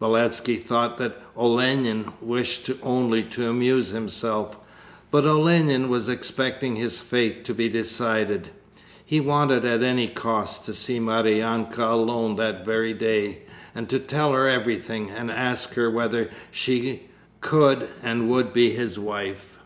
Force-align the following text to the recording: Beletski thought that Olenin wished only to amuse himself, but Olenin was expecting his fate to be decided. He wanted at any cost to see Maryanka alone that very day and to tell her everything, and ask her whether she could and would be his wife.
Beletski 0.00 0.56
thought 0.58 0.96
that 0.96 1.20
Olenin 1.36 2.10
wished 2.22 2.70
only 2.82 3.22
to 3.24 3.50
amuse 3.50 3.90
himself, 3.90 4.56
but 5.10 5.26
Olenin 5.26 5.90
was 5.90 6.08
expecting 6.08 6.76
his 6.76 6.98
fate 7.00 7.44
to 7.44 7.52
be 7.52 7.68
decided. 7.68 8.48
He 9.04 9.20
wanted 9.20 9.66
at 9.66 9.82
any 9.82 10.08
cost 10.08 10.64
to 10.64 10.72
see 10.72 10.98
Maryanka 10.98 11.82
alone 11.84 12.36
that 12.36 12.64
very 12.64 12.94
day 12.94 13.40
and 13.74 13.86
to 13.90 13.98
tell 13.98 14.32
her 14.32 14.48
everything, 14.48 15.10
and 15.10 15.30
ask 15.30 15.74
her 15.74 15.90
whether 15.90 16.30
she 16.50 17.02
could 17.42 17.86
and 18.02 18.26
would 18.30 18.54
be 18.54 18.70
his 18.70 18.98
wife. 18.98 19.58